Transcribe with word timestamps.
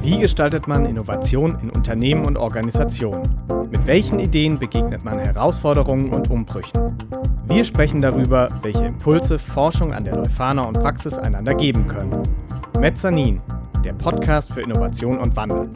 Wie 0.00 0.18
gestaltet 0.18 0.66
man 0.66 0.86
Innovation 0.86 1.58
in 1.62 1.70
Unternehmen 1.70 2.26
und 2.26 2.38
Organisationen? 2.38 3.22
Mit 3.70 3.86
welchen 3.86 4.18
Ideen 4.18 4.58
begegnet 4.58 5.04
man 5.04 5.18
Herausforderungen 5.18 6.14
und 6.14 6.30
Umbrüchen? 6.30 6.96
Wir 7.46 7.64
sprechen 7.64 8.00
darüber, 8.00 8.48
welche 8.62 8.86
Impulse 8.86 9.38
Forschung 9.38 9.92
an 9.92 10.04
der 10.04 10.14
Leuphana 10.14 10.62
und 10.62 10.80
Praxis 10.80 11.18
einander 11.18 11.54
geben 11.54 11.86
können. 11.86 12.22
Mezzanin, 12.78 13.42
der 13.84 13.92
Podcast 13.94 14.52
für 14.52 14.60
Innovation 14.60 15.18
und 15.18 15.34
Wandel. 15.36 15.68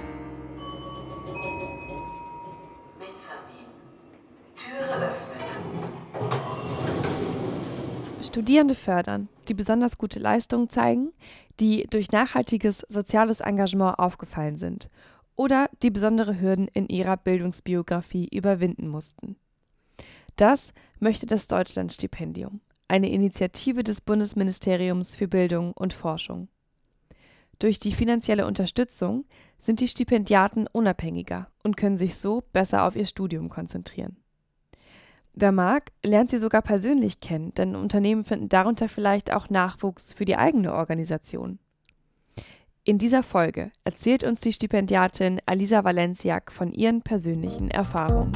Studierende 8.22 8.74
fördern, 8.74 9.28
die 9.48 9.54
besonders 9.54 9.98
gute 9.98 10.18
Leistungen 10.18 10.68
zeigen, 10.68 11.12
die 11.60 11.86
durch 11.90 12.12
nachhaltiges 12.12 12.84
soziales 12.88 13.40
Engagement 13.40 13.98
aufgefallen 13.98 14.56
sind 14.56 14.90
oder 15.36 15.68
die 15.82 15.90
besondere 15.90 16.40
Hürden 16.40 16.68
in 16.68 16.88
ihrer 16.88 17.16
Bildungsbiografie 17.16 18.28
überwinden 18.30 18.88
mussten. 18.88 19.36
Das 20.36 20.72
möchte 20.98 21.26
das 21.26 21.48
Deutschlandstipendium, 21.48 22.60
eine 22.88 23.10
Initiative 23.10 23.82
des 23.82 24.00
Bundesministeriums 24.00 25.16
für 25.16 25.28
Bildung 25.28 25.72
und 25.72 25.92
Forschung. 25.92 26.48
Durch 27.58 27.78
die 27.78 27.92
finanzielle 27.92 28.46
Unterstützung 28.46 29.24
sind 29.58 29.80
die 29.80 29.88
Stipendiaten 29.88 30.66
unabhängiger 30.66 31.48
und 31.62 31.76
können 31.76 31.96
sich 31.96 32.16
so 32.16 32.42
besser 32.52 32.84
auf 32.84 32.96
ihr 32.96 33.06
Studium 33.06 33.48
konzentrieren. 33.48 34.16
Wer 35.34 35.50
mag, 35.50 35.92
lernt 36.04 36.28
sie 36.28 36.38
sogar 36.38 36.60
persönlich 36.60 37.20
kennen, 37.20 37.54
denn 37.54 37.74
Unternehmen 37.74 38.22
finden 38.22 38.50
darunter 38.50 38.86
vielleicht 38.86 39.32
auch 39.32 39.48
Nachwuchs 39.48 40.12
für 40.12 40.26
die 40.26 40.36
eigene 40.36 40.74
Organisation. 40.74 41.58
In 42.84 42.98
dieser 42.98 43.22
Folge 43.22 43.70
erzählt 43.84 44.24
uns 44.24 44.40
die 44.40 44.52
Stipendiatin 44.52 45.40
Alisa 45.46 45.84
Valenciak 45.84 46.52
von 46.52 46.72
ihren 46.72 47.00
persönlichen 47.00 47.70
Erfahrungen. 47.70 48.32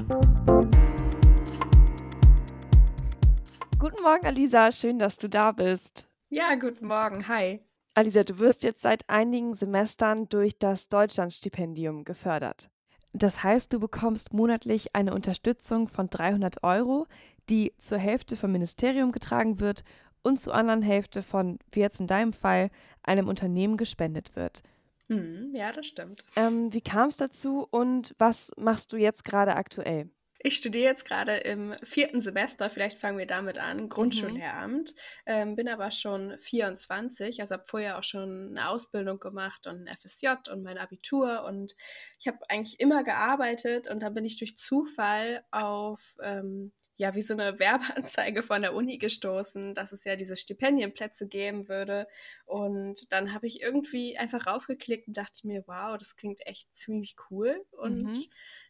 Guten 3.79 4.03
Morgen, 4.03 4.25
Alisa, 4.25 4.73
schön, 4.73 4.99
dass 4.99 5.19
du 5.19 5.29
da 5.29 5.53
bist. 5.53 6.09
Ja, 6.31 6.55
guten 6.55 6.87
Morgen, 6.87 7.29
hi. 7.29 7.61
Alisa, 7.93 8.25
du 8.25 8.39
wirst 8.39 8.63
jetzt 8.63 8.81
seit 8.81 9.07
einigen 9.11 9.53
Semestern 9.53 10.31
durch 10.31 10.59
das 10.59 10.89
Deutschlandstipendium 10.89 12.05
gefördert. 12.05 12.71
Das 13.17 13.43
heißt, 13.43 13.73
du 13.73 13.81
bekommst 13.81 14.35
monatlich 14.35 14.95
eine 14.95 15.15
Unterstützung 15.15 15.89
von 15.89 16.11
300 16.11 16.63
Euro, 16.63 17.07
die 17.49 17.73
zur 17.79 17.97
Hälfte 17.97 18.37
vom 18.37 18.53
Ministerium 18.53 19.11
getragen 19.11 19.59
wird 19.59 19.85
und 20.23 20.43
zur 20.43 20.55
anderen 20.55 20.83
Hälfte 20.83 21.23
von, 21.23 21.59
wie 21.73 21.81
jetzt 21.81 21.99
in 21.99 22.09
deinem 22.09 22.35
Fall, 22.35 22.71
einem 23.03 23.29
Unternehmen 23.29 23.79
gespendet 23.79 24.37
wird. 24.37 24.63
Hm, 25.09 25.53
ja, 25.55 25.73
das 25.73 25.87
stimmt. 25.87 26.25
Ähm, 26.35 26.75
wie 26.75 26.83
kam 26.83 27.09
es 27.09 27.17
dazu 27.17 27.67
und 27.71 28.15
was 28.19 28.51
machst 28.59 28.93
du 28.93 28.99
jetzt 28.99 29.25
gerade 29.25 29.57
aktuell? 29.57 30.11
Ich 30.39 30.57
studiere 30.57 30.85
jetzt 30.85 31.05
gerade 31.05 31.37
im 31.39 31.75
vierten 31.83 32.21
Semester, 32.21 32.71
vielleicht 32.71 32.99
fangen 32.99 33.19
wir 33.19 33.27
damit 33.27 33.59
an, 33.59 33.89
Grundschullehramt, 33.89 34.93
mhm. 34.93 35.01
ähm, 35.27 35.57
bin 35.57 35.69
aber 35.69 35.91
schon 35.91 36.39
24, 36.39 37.41
also 37.41 37.55
habe 37.55 37.65
vorher 37.67 37.99
auch 37.99 38.05
schon 38.05 38.51
eine 38.51 38.69
Ausbildung 38.69 39.19
gemacht 39.19 39.67
und 39.67 39.89
ein 39.89 39.95
FSJ 39.95 40.51
und 40.51 40.63
mein 40.63 40.79
Abitur 40.79 41.45
und 41.45 41.75
ich 42.19 42.29
habe 42.29 42.39
eigentlich 42.49 42.81
immer 42.81 43.05
gearbeitet 43.05 43.89
und 43.89 44.03
dann 44.03 44.15
bin 44.15 44.25
ich 44.25 44.39
durch 44.39 44.57
Zufall 44.57 45.45
auf 45.51 46.17
ähm, 46.23 46.73
ja, 46.97 47.15
wie 47.15 47.23
so 47.23 47.35
eine 47.35 47.59
Werbeanzeige 47.59 48.43
von 48.43 48.63
der 48.63 48.75
Uni 48.75 48.99
gestoßen, 48.99 49.75
dass 49.75 49.93
es 49.93 50.05
ja 50.05 50.17
diese 50.17 50.37
Stipendienplätze 50.37 51.29
geben 51.29 51.69
würde. 51.69 52.09
Und 52.45 53.13
dann 53.13 53.33
habe 53.33 53.47
ich 53.47 53.61
irgendwie 53.61 54.17
einfach 54.17 54.47
raufgeklickt 54.47 55.09
und 55.09 55.17
dachte 55.17 55.47
mir, 55.47 55.65
wow, 55.67 55.97
das 55.99 56.17
klingt 56.17 56.47
echt 56.47 56.75
ziemlich 56.75 57.17
cool. 57.31 57.65
Und 57.71 58.05
mhm. 58.05 58.25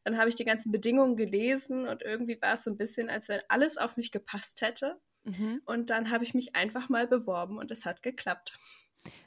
Dann 0.07 0.19
habe 0.19 0.29
ich 0.29 0.37
die 0.37 0.45
ganzen 0.45 0.71
Bedingungen 0.71 1.17
gelesen 1.17 1.89
und 1.89 2.01
irgendwie 2.01 2.41
war 2.41 2.53
es 2.53 2.63
so 2.63 2.71
ein 2.71 2.77
bisschen, 2.77 3.11
als 3.11 3.29
wenn 3.29 3.41
alles 3.49 3.77
auf 3.77 3.97
mich 3.97 4.13
gepasst 4.13 4.63
hätte. 4.63 5.01
Mhm. 5.25 5.61
Und 5.65 5.91
dann 5.91 6.13
habe 6.13 6.23
ich 6.23 6.33
mich 6.33 6.55
einfach 6.55 6.89
mal 6.89 7.09
beworben 7.09 7.59
und 7.59 7.73
es 7.73 7.85
hat 7.85 8.05
geklappt. 8.05 8.57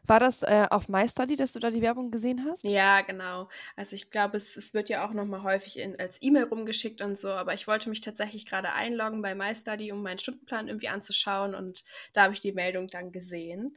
War 0.08 0.22
das 0.22 0.42
äh, 0.42 0.68
auf 0.70 0.88
MyStudy, 0.88 1.36
dass 1.36 1.52
du 1.52 1.60
da 1.60 1.70
die 1.70 1.82
Werbung 1.82 2.12
gesehen 2.12 2.46
hast? 2.50 2.64
Ja, 2.64 3.02
genau. 3.02 3.50
Also 3.76 3.94
ich 3.94 4.10
glaube, 4.10 4.38
es, 4.38 4.56
es 4.56 4.74
wird 4.74 4.88
ja 4.88 5.06
auch 5.06 5.12
nochmal 5.12 5.44
häufig 5.44 5.78
in, 5.80 6.00
als 6.00 6.22
E-Mail 6.22 6.46
rumgeschickt 6.46 7.02
und 7.02 7.20
so, 7.20 7.28
aber 7.28 7.54
ich 7.54 7.68
wollte 7.68 7.90
mich 7.90 8.00
tatsächlich 8.00 8.46
gerade 8.46 8.72
einloggen 8.72 9.22
bei 9.22 9.36
MyStudy, 9.36 9.92
um 9.92 10.02
meinen 10.02 10.20
Stundenplan 10.20 10.70
irgendwie 10.70 10.88
anzuschauen 10.88 11.56
und 11.56 11.84
da 12.14 12.24
habe 12.24 12.34
ich 12.34 12.40
die 12.40 12.54
Meldung 12.54 12.88
dann 12.88 13.12
gesehen. 13.12 13.76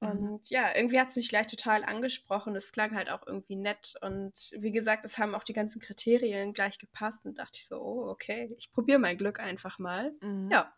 Mhm. 0.00 0.08
Und 0.08 0.50
ja, 0.50 0.74
irgendwie 0.74 0.98
hat 0.98 1.08
es 1.08 1.16
mich 1.16 1.28
gleich 1.28 1.46
total 1.46 1.84
angesprochen. 1.84 2.56
Es 2.56 2.72
klang 2.72 2.94
halt 2.94 3.10
auch 3.10 3.26
irgendwie 3.26 3.56
nett. 3.56 3.94
Und 4.00 4.52
wie 4.58 4.72
gesagt, 4.72 5.04
es 5.04 5.18
haben 5.18 5.34
auch 5.34 5.44
die 5.44 5.52
ganzen 5.52 5.80
Kriterien 5.80 6.52
gleich 6.52 6.78
gepasst. 6.78 7.26
Und 7.26 7.38
dachte 7.38 7.58
ich 7.58 7.66
so, 7.66 7.80
oh, 7.80 8.08
okay, 8.08 8.54
ich 8.58 8.72
probiere 8.72 8.98
mein 8.98 9.18
Glück 9.18 9.40
einfach 9.40 9.78
mal. 9.78 10.12
Mhm. 10.22 10.50
Ja. 10.50 10.72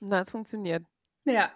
Na, 0.00 0.20
es 0.20 0.30
funktioniert. 0.30 0.84
Ja. 1.24 1.52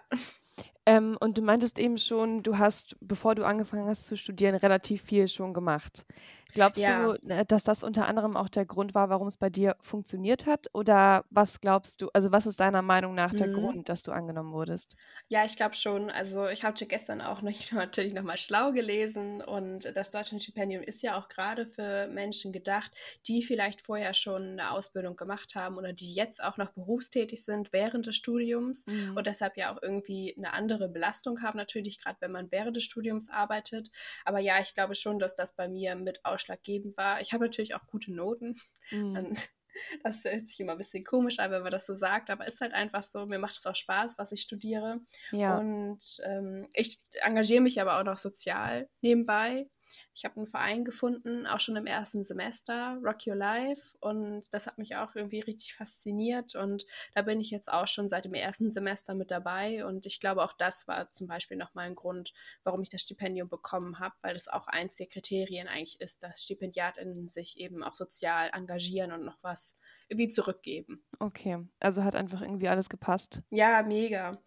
Ähm, 0.85 1.15
und 1.19 1.37
du 1.37 1.41
meintest 1.43 1.77
eben 1.77 1.97
schon, 1.97 2.41
du 2.41 2.57
hast, 2.57 2.97
bevor 3.01 3.35
du 3.35 3.45
angefangen 3.45 3.87
hast 3.87 4.07
zu 4.07 4.17
studieren, 4.17 4.55
relativ 4.55 5.03
viel 5.03 5.27
schon 5.27 5.53
gemacht. 5.53 6.05
Glaubst 6.53 6.81
ja. 6.81 7.13
du, 7.13 7.29
äh, 7.29 7.45
dass 7.45 7.63
das 7.63 7.83
unter 7.83 8.07
anderem 8.07 8.35
auch 8.35 8.49
der 8.49 8.65
Grund 8.65 8.93
war, 8.93 9.09
warum 9.09 9.27
es 9.27 9.37
bei 9.37 9.49
dir 9.49 9.75
funktioniert 9.81 10.45
hat? 10.45 10.67
Oder 10.73 11.25
was 11.29 11.61
glaubst 11.61 12.01
du, 12.01 12.09
also 12.13 12.31
was 12.31 12.45
ist 12.45 12.59
deiner 12.59 12.81
Meinung 12.81 13.15
nach 13.15 13.33
der 13.33 13.47
mhm. 13.47 13.53
Grund, 13.53 13.89
dass 13.89 14.03
du 14.03 14.11
angenommen 14.11 14.53
wurdest? 14.53 14.95
Ja, 15.29 15.45
ich 15.45 15.55
glaube 15.55 15.75
schon. 15.75 16.09
Also 16.09 16.47
ich 16.47 16.63
habe 16.63 16.85
gestern 16.85 17.21
auch 17.21 17.41
noch, 17.41 17.51
natürlich 17.71 18.13
nochmal 18.13 18.37
schlau 18.37 18.71
gelesen 18.71 19.41
und 19.41 19.95
das 19.95 20.11
Deutschlandstipendium 20.11 20.83
ist 20.83 21.03
ja 21.03 21.17
auch 21.17 21.29
gerade 21.29 21.65
für 21.65 22.07
Menschen 22.07 22.51
gedacht, 22.51 22.91
die 23.27 23.43
vielleicht 23.43 23.81
vorher 23.81 24.13
schon 24.13 24.43
eine 24.43 24.71
Ausbildung 24.71 25.15
gemacht 25.15 25.55
haben 25.55 25.77
oder 25.77 25.93
die 25.93 26.13
jetzt 26.13 26.43
auch 26.43 26.57
noch 26.57 26.71
berufstätig 26.71 27.43
sind 27.43 27.71
während 27.71 28.05
des 28.05 28.15
Studiums 28.15 28.85
mhm. 28.87 29.15
und 29.15 29.27
deshalb 29.27 29.57
ja 29.57 29.73
auch 29.73 29.81
irgendwie 29.81 30.35
eine 30.37 30.53
andere 30.53 30.89
Belastung 30.89 31.41
haben, 31.41 31.57
natürlich 31.57 31.99
gerade 31.99 32.17
wenn 32.19 32.31
man 32.31 32.51
während 32.51 32.75
des 32.75 32.83
Studiums 32.83 33.29
arbeitet. 33.29 33.91
Aber 34.25 34.39
ja, 34.39 34.59
ich 34.59 34.73
glaube 34.73 34.95
schon, 34.95 35.19
dass 35.19 35.35
das 35.35 35.55
bei 35.55 35.67
mir 35.67 35.95
mit 35.95 36.23
aus 36.25 36.40
ausschlaggebend 36.41 36.97
war. 36.97 37.21
Ich 37.21 37.33
habe 37.33 37.45
natürlich 37.45 37.75
auch 37.75 37.85
gute 37.87 38.13
Noten. 38.13 38.55
Mhm. 38.91 39.13
Dann, 39.13 39.37
das 40.03 40.23
hört 40.23 40.49
sich 40.49 40.59
immer 40.59 40.73
ein 40.73 40.77
bisschen 40.77 41.03
komisch 41.03 41.39
an, 41.39 41.51
wenn 41.51 41.63
man 41.63 41.71
das 41.71 41.85
so 41.85 41.93
sagt, 41.93 42.29
aber 42.29 42.47
ist 42.47 42.61
halt 42.61 42.73
einfach 42.73 43.03
so. 43.03 43.25
Mir 43.25 43.39
macht 43.39 43.57
es 43.57 43.65
auch 43.65 43.75
Spaß, 43.75 44.17
was 44.17 44.31
ich 44.31 44.41
studiere. 44.41 44.99
Ja. 45.31 45.57
Und 45.57 46.03
ähm, 46.23 46.67
ich 46.73 46.99
engagiere 47.21 47.61
mich 47.61 47.79
aber 47.79 47.99
auch 47.99 48.03
noch 48.03 48.17
sozial 48.17 48.89
nebenbei. 49.01 49.67
Ich 50.13 50.25
habe 50.25 50.37
einen 50.37 50.47
Verein 50.47 50.85
gefunden, 50.85 51.45
auch 51.47 51.59
schon 51.59 51.75
im 51.75 51.85
ersten 51.85 52.23
Semester, 52.23 52.97
Rock 53.03 53.27
Your 53.27 53.35
Life. 53.35 53.93
Und 53.99 54.43
das 54.51 54.67
hat 54.67 54.77
mich 54.77 54.95
auch 54.95 55.15
irgendwie 55.15 55.39
richtig 55.39 55.73
fasziniert. 55.73 56.55
Und 56.55 56.85
da 57.13 57.21
bin 57.21 57.39
ich 57.39 57.51
jetzt 57.51 57.71
auch 57.71 57.87
schon 57.87 58.09
seit 58.09 58.25
dem 58.25 58.33
ersten 58.33 58.71
Semester 58.71 59.13
mit 59.13 59.31
dabei. 59.31 59.85
Und 59.85 60.05
ich 60.05 60.19
glaube, 60.19 60.43
auch 60.43 60.53
das 60.53 60.87
war 60.87 61.11
zum 61.11 61.27
Beispiel 61.27 61.57
nochmal 61.57 61.87
ein 61.87 61.95
Grund, 61.95 62.33
warum 62.63 62.81
ich 62.81 62.89
das 62.89 63.01
Stipendium 63.01 63.49
bekommen 63.49 63.99
habe, 63.99 64.15
weil 64.21 64.33
das 64.33 64.47
auch 64.47 64.67
eins 64.67 64.95
der 64.95 65.07
Kriterien 65.07 65.67
eigentlich 65.67 65.99
ist, 66.01 66.23
dass 66.23 66.43
StipendiatInnen 66.43 67.27
sich 67.27 67.59
eben 67.59 67.83
auch 67.83 67.95
sozial 67.95 68.49
engagieren 68.53 69.11
und 69.11 69.23
noch 69.23 69.37
was 69.41 69.77
irgendwie 70.07 70.29
zurückgeben. 70.29 71.03
Okay, 71.19 71.57
also 71.79 72.03
hat 72.03 72.15
einfach 72.15 72.41
irgendwie 72.41 72.67
alles 72.67 72.89
gepasst. 72.89 73.41
Ja, 73.49 73.83
mega. 73.83 74.41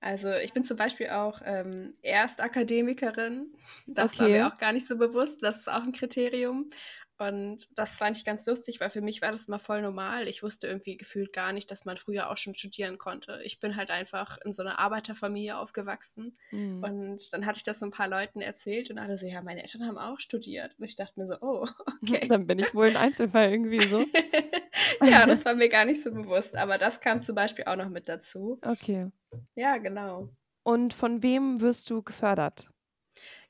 Also 0.00 0.32
ich 0.32 0.52
bin 0.52 0.64
zum 0.64 0.76
Beispiel 0.76 1.08
auch 1.08 1.40
ähm, 1.44 1.94
Erstakademikerin. 2.02 3.52
Das 3.86 4.14
okay. 4.14 4.22
war 4.22 4.28
mir 4.28 4.46
auch 4.46 4.58
gar 4.58 4.72
nicht 4.72 4.86
so 4.86 4.96
bewusst. 4.96 5.42
Das 5.42 5.58
ist 5.58 5.68
auch 5.68 5.82
ein 5.82 5.92
Kriterium. 5.92 6.70
Und 7.18 7.66
das 7.76 7.98
fand 7.98 8.16
ich 8.16 8.24
ganz 8.24 8.46
lustig, 8.46 8.78
weil 8.78 8.90
für 8.90 9.00
mich 9.00 9.22
war 9.22 9.32
das 9.32 9.48
mal 9.48 9.58
voll 9.58 9.82
normal. 9.82 10.28
Ich 10.28 10.44
wusste 10.44 10.68
irgendwie 10.68 10.96
gefühlt 10.96 11.32
gar 11.32 11.52
nicht, 11.52 11.68
dass 11.68 11.84
man 11.84 11.96
früher 11.96 12.30
auch 12.30 12.36
schon 12.36 12.54
studieren 12.54 12.96
konnte. 12.96 13.40
Ich 13.42 13.58
bin 13.58 13.74
halt 13.74 13.90
einfach 13.90 14.38
in 14.44 14.52
so 14.52 14.62
einer 14.62 14.78
Arbeiterfamilie 14.78 15.58
aufgewachsen. 15.58 16.38
Mhm. 16.52 16.84
Und 16.84 17.32
dann 17.32 17.44
hatte 17.44 17.56
ich 17.56 17.64
das 17.64 17.80
so 17.80 17.86
ein 17.86 17.90
paar 17.90 18.06
Leuten 18.06 18.40
erzählt 18.40 18.90
und 18.90 18.98
alle 18.98 19.18
so, 19.18 19.26
ja, 19.26 19.42
meine 19.42 19.62
Eltern 19.62 19.84
haben 19.84 19.98
auch 19.98 20.20
studiert. 20.20 20.76
Und 20.78 20.84
ich 20.84 20.94
dachte 20.94 21.18
mir 21.18 21.26
so, 21.26 21.34
oh, 21.40 21.66
okay. 22.02 22.24
Dann 22.28 22.46
bin 22.46 22.60
ich 22.60 22.72
wohl 22.72 22.86
ein 22.86 22.96
Einzelfall 22.96 23.50
irgendwie 23.50 23.80
so. 23.80 24.06
ja, 25.04 25.26
das 25.26 25.44
war 25.44 25.54
mir 25.54 25.68
gar 25.68 25.86
nicht 25.86 26.04
so 26.04 26.12
bewusst. 26.12 26.56
Aber 26.56 26.78
das 26.78 27.00
kam 27.00 27.22
zum 27.22 27.34
Beispiel 27.34 27.64
auch 27.64 27.76
noch 27.76 27.88
mit 27.88 28.08
dazu. 28.08 28.60
Okay. 28.62 29.10
Ja, 29.54 29.76
genau. 29.78 30.28
Und 30.62 30.94
von 30.94 31.22
wem 31.22 31.60
wirst 31.60 31.90
du 31.90 32.02
gefördert? 32.02 32.68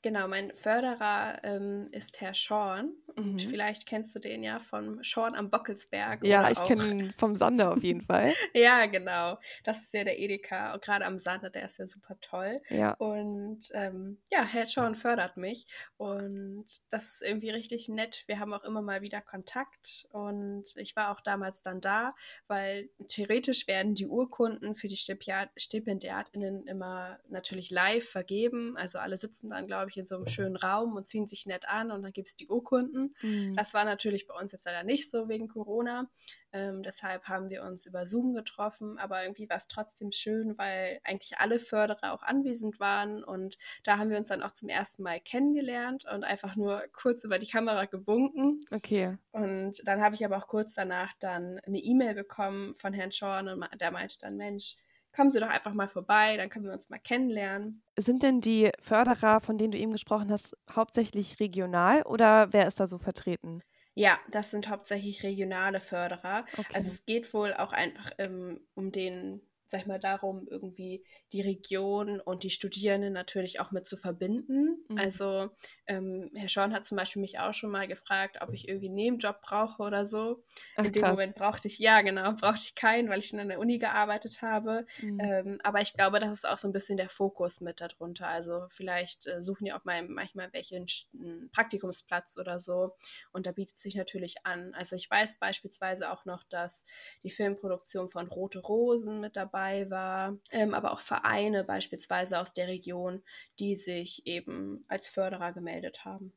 Genau, 0.03 0.29
mein 0.29 0.55
Förderer 0.55 1.41
ähm, 1.43 1.89
ist 1.91 2.21
Herr 2.21 2.35
Schorn. 2.35 2.93
Und 3.17 3.33
mhm. 3.45 3.51
vielleicht 3.51 3.87
kennst 3.87 4.15
du 4.15 4.21
den 4.21 4.45
ja 4.45 4.61
von 4.61 5.03
Schorn 5.03 5.35
am 5.35 5.51
Bockelsberg. 5.51 6.25
Ja, 6.25 6.51
ich 6.53 6.63
kenne 6.63 6.87
ihn 6.87 7.15
vom 7.19 7.35
Sande 7.35 7.69
auf 7.69 7.83
jeden 7.83 8.03
Fall. 8.03 8.33
ja, 8.55 8.87
genau. 8.87 9.39
Das 9.65 9.83
ist 9.83 9.93
ja 9.93 10.05
der 10.05 10.21
Edeka, 10.21 10.77
gerade 10.77 11.05
am 11.05 11.19
Sande, 11.19 11.51
der 11.51 11.65
ist 11.65 11.79
ja 11.79 11.89
super 11.89 12.17
toll. 12.21 12.61
Ja. 12.69 12.93
Und 12.95 13.71
ähm, 13.75 14.19
ja, 14.31 14.45
Herr 14.45 14.67
Schorn 14.67 14.95
fördert 14.95 15.37
mich. 15.37 15.67
Und 15.97 16.67
das 16.91 17.15
ist 17.15 17.23
irgendwie 17.23 17.51
richtig 17.51 17.89
nett. 17.89 18.23
Wir 18.29 18.39
haben 18.39 18.53
auch 18.53 18.63
immer 18.63 18.83
mal 18.83 19.03
wieder 19.03 19.21
Kontakt. 19.21 20.07
Und 20.13 20.73
ich 20.77 20.95
war 20.95 21.11
auch 21.11 21.21
damals 21.21 21.63
dann 21.63 21.81
da, 21.81 22.15
weil 22.47 22.89
theoretisch 23.09 23.67
werden 23.67 23.97
die 23.97 24.07
Urkunden 24.07 24.77
für 24.77 24.87
die 24.87 24.97
StipendiatInnen 24.97 26.69
immer 26.69 27.19
natürlich 27.29 27.71
live 27.71 28.09
vergeben. 28.09 28.77
Also 28.77 28.99
alle 28.99 29.19
sitzen 29.19 29.51
dann, 29.51 29.67
glaube 29.67 29.88
ich, 29.88 29.88
in 29.97 30.07
so 30.07 30.17
einem 30.17 30.27
schönen 30.27 30.57
Raum 30.57 30.95
und 30.95 31.09
ziehen 31.09 31.27
sich 31.27 31.47
nett 31.47 31.69
an 31.69 31.91
und 31.91 32.03
dann 32.03 32.13
gibt 32.13 32.29
es 32.29 32.37
die 32.37 32.49
Urkunden. 32.49 33.15
Mhm. 33.23 33.57
Das 33.57 33.75
war 33.75 33.85
natürlich 33.85 34.27
bei 34.27 34.35
uns 34.35 34.53
jetzt 34.53 34.67
leider 34.67 34.85
nicht 34.85 35.11
so 35.11 35.29
wegen 35.29 35.49
Corona. 35.49 36.11
Ähm, 36.53 36.83
deshalb 36.83 37.25
haben 37.25 37.51
wir 37.51 37.63
uns 37.63 37.85
über 37.85 38.07
Zoom 38.07 38.35
getroffen, 38.35 38.99
aber 38.99 39.23
irgendwie 39.23 39.49
war 39.49 39.59
es 39.59 39.69
trotzdem 39.69 40.13
schön, 40.13 40.57
weil 40.57 40.99
eigentlich 41.05 41.39
alle 41.39 41.59
Förderer 41.59 42.13
auch 42.13 42.23
anwesend 42.23 42.81
waren 42.81 43.23
und 43.23 43.59
da 43.85 43.99
haben 43.99 44.11
wir 44.11 44.17
uns 44.17 44.29
dann 44.29 44.43
auch 44.43 44.53
zum 44.53 44.71
ersten 44.71 45.03
Mal 45.03 45.21
kennengelernt 45.21 46.07
und 46.13 46.25
einfach 46.25 46.57
nur 46.57 46.83
kurz 46.93 47.25
über 47.25 47.39
die 47.39 47.49
Kamera 47.49 47.85
gewunken. 47.85 48.65
Okay. 48.71 49.19
Und 49.33 49.87
dann 49.87 50.01
habe 50.01 50.15
ich 50.15 50.25
aber 50.25 50.39
auch 50.39 50.49
kurz 50.49 50.75
danach 50.75 51.13
dann 51.21 51.61
eine 51.67 51.79
E-Mail 51.79 52.15
bekommen 52.15 52.75
von 52.75 52.95
Herrn 52.95 53.13
Schorn 53.13 53.49
und 53.49 53.67
der 53.81 53.91
meinte 53.91 54.17
dann, 54.19 54.37
Mensch, 54.37 54.77
kommen 55.13 55.31
Sie 55.31 55.41
doch 55.41 55.49
einfach 55.49 55.75
mal 55.75 55.89
vorbei, 55.89 56.37
dann 56.37 56.51
können 56.51 56.67
wir 56.67 56.73
uns 56.73 56.91
mal 56.91 56.99
kennenlernen. 56.99 57.83
Sind 57.99 58.23
denn 58.23 58.41
die 58.41 58.71
Förderer, 58.81 59.41
von 59.41 59.59
denen 59.59 59.73
du 59.73 59.79
eben 59.79 59.93
gesprochen 59.93 60.31
hast, 60.31 60.57
hauptsächlich 60.71 61.41
regional 61.41 62.03
oder 62.03 62.53
wer 62.53 62.67
ist 62.67 62.79
da 62.81 62.87
so 62.87 62.99
vertreten? 62.99 63.63
Ja, 63.95 64.21
das 64.31 64.53
sind 64.53 64.69
hauptsächlich 64.69 65.25
regionale 65.25 65.81
Förderer. 65.81 66.45
Okay. 66.57 66.73
Also 66.73 66.89
es 66.89 67.05
geht 67.05 67.35
wohl 67.35 67.53
auch 67.55 67.73
einfach 67.73 68.13
ähm, 68.19 68.61
um 68.75 68.93
den 68.93 69.43
sag 69.69 69.83
ich 69.83 69.87
mal, 69.87 69.99
darum, 69.99 70.49
irgendwie 70.51 71.05
die 71.33 71.43
Region 71.43 72.21
und 72.21 72.43
die 72.43 72.51
Studierenden 72.51 73.13
natürlich 73.13 73.61
auch 73.61 73.71
mit 73.71 73.87
zu 73.87 73.97
verbinden. 73.99 74.83
Mhm. 74.89 74.99
Also 74.99 75.51
ähm, 75.87 76.31
Herr 76.35 76.49
Schorn 76.49 76.73
hat 76.73 76.87
zum 76.87 76.97
Beispiel 76.97 77.21
mich 77.21 77.39
auch 77.39 77.53
schon 77.53 77.71
mal 77.71 77.87
gefragt, 77.87 78.39
ob 78.41 78.53
ich 78.55 78.67
irgendwie 78.67 78.87
einen 78.87 78.95
Nebenjob 78.95 79.43
brauche 79.43 79.83
oder 79.83 80.07
so. 80.07 80.43
Ach, 80.77 80.85
In 80.85 80.93
dem 80.93 81.03
krass. 81.03 81.13
Moment 81.13 81.37
brauchte 81.37 81.69
ich, 81.69 81.79
ja 81.79 82.01
genau, 82.01 82.33
brauchte 82.33 82.63
ich 82.65 82.75
keinen, 82.75 83.11
weil 83.11 83.19
ich 83.19 83.29
schon 83.29 83.41
an 83.41 83.49
der 83.49 83.59
Uni 83.59 83.79
gearbeitet 83.79 84.41
habe. 84.41 84.87
Mhm. 85.03 85.21
Ähm, 85.21 85.61
aber 85.63 85.83
ich 85.83 85.93
glaube, 85.93 86.19
das 86.19 86.33
ist 86.33 86.49
auch 86.49 86.59
so 86.59 86.67
ein 86.67 86.73
bisschen 86.73 86.97
der 86.97 87.11
Fokus 87.11 87.61
mit 87.61 87.83
darunter. 87.83 88.27
Also 88.27 88.65
vielleicht 88.69 89.27
äh, 89.27 89.43
suchen 89.43 89.67
ja 89.67 89.79
auch 89.79 89.85
mal, 89.85 90.03
manchmal 90.09 90.49
welche 90.53 90.77
einen, 90.77 91.51
Praktikumsplatz 91.53 92.39
oder 92.39 92.59
so. 92.59 92.97
Und 93.33 93.45
da 93.45 93.53
bietet 93.53 93.79
sich 93.79 93.97
natürlich 93.97 94.47
an. 94.47 94.73
Also 94.75 94.97
ich 94.97 95.11
weiß 95.11 95.39
beispielsweise 95.39 96.11
auch 96.11 96.25
noch, 96.25 96.43
dass 96.45 96.87
die 97.23 97.31
Filmproduktion 97.31 98.09
von 98.09 98.29
Rote 98.29 98.61
Rosen 98.61 99.21
mit 99.21 99.37
dabei 99.37 99.58
dabei 99.59 99.91
war, 99.91 100.39
ähm, 100.51 100.75
aber 100.75 100.93
auch 100.93 101.01
Vereine 101.01 101.65
beispielsweise 101.65 102.39
aus 102.39 102.53
der 102.53 102.69
Region, 102.69 103.23
die 103.59 103.75
sich 103.75 104.27
eben 104.27 104.85
als 104.89 105.09
Förderer 105.09 105.53
gemeldet 105.53 106.05
haben. 106.05 106.33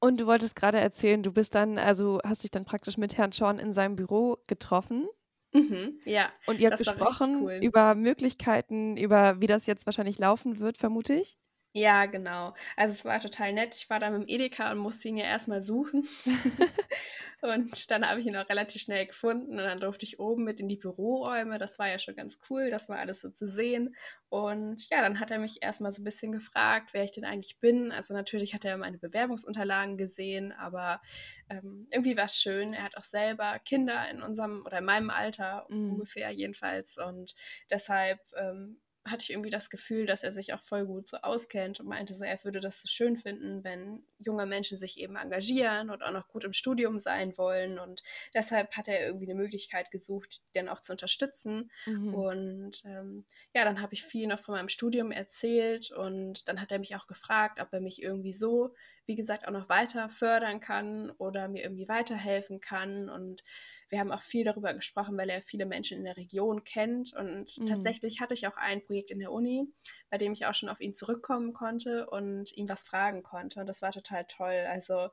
Und 0.00 0.18
du 0.18 0.26
wolltest 0.26 0.56
gerade 0.56 0.78
erzählen, 0.78 1.22
du 1.22 1.32
bist 1.32 1.54
dann, 1.54 1.78
also 1.78 2.20
hast 2.24 2.42
dich 2.42 2.50
dann 2.50 2.64
praktisch 2.64 2.96
mit 2.96 3.16
Herrn 3.16 3.32
Schorn 3.32 3.60
in 3.60 3.72
seinem 3.72 3.94
Büro 3.94 4.38
getroffen. 4.48 5.08
Mhm, 5.52 6.00
ja. 6.04 6.32
Und 6.46 6.60
ihr 6.60 6.70
habt 6.70 6.78
gesprochen 6.78 7.42
cool. 7.42 7.60
über 7.62 7.94
Möglichkeiten, 7.94 8.96
über 8.96 9.40
wie 9.40 9.46
das 9.46 9.66
jetzt 9.66 9.86
wahrscheinlich 9.86 10.18
laufen 10.18 10.58
wird, 10.58 10.78
vermute 10.78 11.14
ich. 11.14 11.38
Ja, 11.74 12.04
genau. 12.04 12.54
Also 12.76 12.92
es 12.92 13.04
war 13.06 13.18
total 13.18 13.54
nett. 13.54 13.74
Ich 13.76 13.88
war 13.88 13.98
da 13.98 14.10
mit 14.10 14.22
dem 14.22 14.28
Edeka 14.28 14.70
und 14.70 14.78
musste 14.78 15.08
ihn 15.08 15.16
ja 15.16 15.24
erstmal 15.24 15.62
suchen. 15.62 16.06
und 17.40 17.90
dann 17.90 18.06
habe 18.06 18.20
ich 18.20 18.26
ihn 18.26 18.36
auch 18.36 18.48
relativ 18.48 18.82
schnell 18.82 19.06
gefunden 19.06 19.52
und 19.52 19.64
dann 19.64 19.80
durfte 19.80 20.04
ich 20.04 20.20
oben 20.20 20.44
mit 20.44 20.60
in 20.60 20.68
die 20.68 20.76
Büroräume. 20.76 21.58
Das 21.58 21.78
war 21.78 21.88
ja 21.88 21.98
schon 21.98 22.14
ganz 22.14 22.38
cool, 22.50 22.70
das 22.70 22.90
war 22.90 22.98
alles 22.98 23.22
so 23.22 23.30
zu 23.30 23.48
sehen. 23.48 23.96
Und 24.28 24.88
ja, 24.90 25.00
dann 25.00 25.18
hat 25.18 25.30
er 25.30 25.38
mich 25.38 25.62
erstmal 25.62 25.92
so 25.92 26.02
ein 26.02 26.04
bisschen 26.04 26.30
gefragt, 26.30 26.90
wer 26.92 27.04
ich 27.04 27.12
denn 27.12 27.24
eigentlich 27.24 27.58
bin. 27.58 27.90
Also 27.90 28.12
natürlich 28.12 28.52
hat 28.52 28.66
er 28.66 28.76
meine 28.76 28.98
Bewerbungsunterlagen 28.98 29.96
gesehen, 29.96 30.52
aber 30.52 31.00
ähm, 31.48 31.88
irgendwie 31.90 32.18
war 32.18 32.26
es 32.26 32.36
schön. 32.36 32.74
Er 32.74 32.84
hat 32.84 32.98
auch 32.98 33.02
selber 33.02 33.58
Kinder 33.60 34.10
in 34.10 34.22
unserem 34.22 34.62
oder 34.66 34.78
in 34.78 34.84
meinem 34.84 35.08
Alter 35.08 35.66
mm. 35.70 35.92
ungefähr 35.92 36.30
jedenfalls. 36.30 36.98
Und 36.98 37.34
deshalb 37.70 38.20
ähm, 38.36 38.78
hatte 39.04 39.24
ich 39.24 39.30
irgendwie 39.30 39.50
das 39.50 39.68
Gefühl, 39.68 40.06
dass 40.06 40.22
er 40.22 40.30
sich 40.30 40.54
auch 40.54 40.62
voll 40.62 40.86
gut 40.86 41.08
so 41.08 41.16
auskennt 41.18 41.80
und 41.80 41.86
meinte 41.86 42.14
so, 42.14 42.24
er 42.24 42.42
würde 42.44 42.60
das 42.60 42.82
so 42.82 42.88
schön 42.88 43.16
finden, 43.16 43.64
wenn 43.64 44.04
junge 44.18 44.46
Menschen 44.46 44.78
sich 44.78 44.98
eben 44.98 45.16
engagieren 45.16 45.90
und 45.90 46.02
auch 46.02 46.12
noch 46.12 46.28
gut 46.28 46.44
im 46.44 46.52
Studium 46.52 47.00
sein 47.00 47.36
wollen. 47.36 47.80
Und 47.80 48.02
deshalb 48.32 48.76
hat 48.76 48.86
er 48.86 49.04
irgendwie 49.04 49.26
eine 49.30 49.40
Möglichkeit 49.40 49.90
gesucht, 49.90 50.42
die 50.48 50.58
dann 50.58 50.68
auch 50.68 50.80
zu 50.80 50.92
unterstützen. 50.92 51.70
Mhm. 51.86 52.14
Und 52.14 52.84
ähm, 52.84 53.24
ja, 53.54 53.64
dann 53.64 53.82
habe 53.82 53.94
ich 53.94 54.04
viel 54.04 54.28
noch 54.28 54.38
von 54.38 54.54
meinem 54.54 54.68
Studium 54.68 55.10
erzählt 55.10 55.90
und 55.90 56.46
dann 56.46 56.60
hat 56.60 56.70
er 56.70 56.78
mich 56.78 56.94
auch 56.94 57.08
gefragt, 57.08 57.60
ob 57.60 57.72
er 57.72 57.80
mich 57.80 58.02
irgendwie 58.02 58.32
so 58.32 58.72
wie 59.06 59.16
gesagt, 59.16 59.46
auch 59.46 59.52
noch 59.52 59.68
weiter 59.68 60.08
fördern 60.08 60.60
kann 60.60 61.10
oder 61.18 61.48
mir 61.48 61.62
irgendwie 61.62 61.88
weiterhelfen 61.88 62.60
kann. 62.60 63.08
Und 63.08 63.42
wir 63.88 63.98
haben 63.98 64.12
auch 64.12 64.20
viel 64.20 64.44
darüber 64.44 64.72
gesprochen, 64.74 65.16
weil 65.16 65.30
er 65.30 65.42
viele 65.42 65.66
Menschen 65.66 65.98
in 65.98 66.04
der 66.04 66.16
Region 66.16 66.64
kennt. 66.64 67.12
Und 67.14 67.58
mhm. 67.58 67.66
tatsächlich 67.66 68.20
hatte 68.20 68.34
ich 68.34 68.46
auch 68.46 68.56
ein 68.56 68.82
Projekt 68.84 69.10
in 69.10 69.18
der 69.18 69.32
Uni, 69.32 69.66
bei 70.10 70.18
dem 70.18 70.32
ich 70.32 70.46
auch 70.46 70.54
schon 70.54 70.68
auf 70.68 70.80
ihn 70.80 70.94
zurückkommen 70.94 71.52
konnte 71.52 72.08
und 72.08 72.52
ihm 72.56 72.68
was 72.68 72.84
fragen 72.84 73.22
konnte. 73.22 73.60
Und 73.60 73.66
das 73.66 73.82
war 73.82 73.90
total 73.90 74.24
toll. 74.26 74.66
Also 74.68 75.08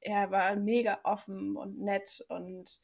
er 0.00 0.30
war 0.30 0.56
mega 0.56 1.00
offen 1.02 1.56
und 1.56 1.78
nett 1.78 2.24
und 2.28 2.78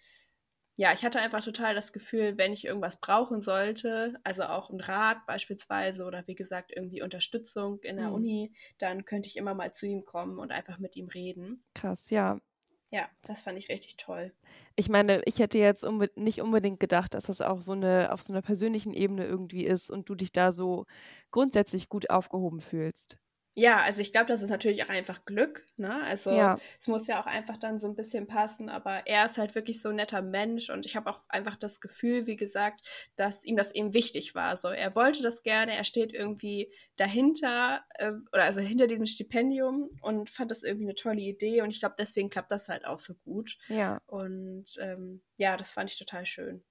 ja, 0.80 0.94
ich 0.94 1.04
hatte 1.04 1.20
einfach 1.20 1.44
total 1.44 1.74
das 1.74 1.92
Gefühl, 1.92 2.38
wenn 2.38 2.54
ich 2.54 2.64
irgendwas 2.64 3.02
brauchen 3.02 3.42
sollte, 3.42 4.18
also 4.24 4.44
auch 4.44 4.70
ein 4.70 4.80
Rat 4.80 5.26
beispielsweise 5.26 6.06
oder 6.06 6.26
wie 6.26 6.34
gesagt 6.34 6.72
irgendwie 6.74 7.02
Unterstützung 7.02 7.80
in 7.82 7.98
der 7.98 8.08
mhm. 8.08 8.14
Uni, 8.14 8.52
dann 8.78 9.04
könnte 9.04 9.28
ich 9.28 9.36
immer 9.36 9.52
mal 9.52 9.74
zu 9.74 9.84
ihm 9.84 10.06
kommen 10.06 10.38
und 10.38 10.52
einfach 10.52 10.78
mit 10.78 10.96
ihm 10.96 11.08
reden. 11.08 11.62
Krass, 11.74 12.08
ja. 12.08 12.40
Ja, 12.88 13.10
das 13.24 13.42
fand 13.42 13.58
ich 13.58 13.68
richtig 13.68 13.98
toll. 13.98 14.32
Ich 14.74 14.88
meine, 14.88 15.20
ich 15.26 15.38
hätte 15.38 15.58
jetzt 15.58 15.84
unbe 15.84 16.10
nicht 16.14 16.40
unbedingt 16.40 16.80
gedacht, 16.80 17.12
dass 17.12 17.24
das 17.24 17.42
auch 17.42 17.60
so 17.60 17.72
eine 17.72 18.10
auf 18.10 18.22
so 18.22 18.32
einer 18.32 18.40
persönlichen 18.40 18.94
Ebene 18.94 19.26
irgendwie 19.26 19.66
ist 19.66 19.90
und 19.90 20.08
du 20.08 20.14
dich 20.14 20.32
da 20.32 20.50
so 20.50 20.86
grundsätzlich 21.30 21.90
gut 21.90 22.08
aufgehoben 22.08 22.62
fühlst. 22.62 23.18
Ja, 23.54 23.78
also 23.78 24.00
ich 24.00 24.12
glaube, 24.12 24.26
das 24.26 24.42
ist 24.42 24.50
natürlich 24.50 24.84
auch 24.84 24.88
einfach 24.88 25.24
Glück, 25.24 25.66
ne? 25.76 26.02
Also 26.04 26.30
ja. 26.30 26.58
es 26.80 26.86
muss 26.86 27.08
ja 27.08 27.20
auch 27.20 27.26
einfach 27.26 27.56
dann 27.56 27.80
so 27.80 27.88
ein 27.88 27.96
bisschen 27.96 28.28
passen, 28.28 28.68
aber 28.68 29.06
er 29.06 29.26
ist 29.26 29.38
halt 29.38 29.56
wirklich 29.56 29.82
so 29.82 29.88
ein 29.88 29.96
netter 29.96 30.22
Mensch 30.22 30.70
und 30.70 30.86
ich 30.86 30.94
habe 30.94 31.10
auch 31.10 31.20
einfach 31.28 31.56
das 31.56 31.80
Gefühl, 31.80 32.26
wie 32.26 32.36
gesagt, 32.36 32.82
dass 33.16 33.44
ihm 33.44 33.56
das 33.56 33.74
eben 33.74 33.92
wichtig 33.92 34.36
war. 34.36 34.54
So, 34.56 34.68
er 34.68 34.94
wollte 34.94 35.22
das 35.22 35.42
gerne, 35.42 35.74
er 35.74 35.82
steht 35.82 36.12
irgendwie 36.12 36.72
dahinter 36.96 37.82
äh, 37.94 38.12
oder 38.32 38.44
also 38.44 38.60
hinter 38.60 38.86
diesem 38.86 39.06
Stipendium 39.06 39.90
und 40.00 40.30
fand 40.30 40.52
das 40.52 40.62
irgendwie 40.62 40.86
eine 40.86 40.94
tolle 40.94 41.20
Idee 41.20 41.62
und 41.62 41.70
ich 41.70 41.80
glaube, 41.80 41.96
deswegen 41.98 42.30
klappt 42.30 42.52
das 42.52 42.68
halt 42.68 42.84
auch 42.84 43.00
so 43.00 43.14
gut. 43.24 43.58
Ja. 43.68 44.00
Und 44.06 44.76
ähm, 44.80 45.22
ja, 45.38 45.56
das 45.56 45.72
fand 45.72 45.90
ich 45.90 45.98
total 45.98 46.24
schön. 46.24 46.62